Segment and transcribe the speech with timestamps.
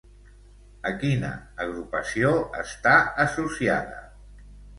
[0.91, 1.29] A quina
[1.65, 2.95] agrupació està
[3.27, 4.03] associada?